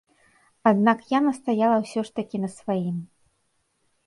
[0.71, 2.97] Аднак я настаяла ўсё ж такі на сваім.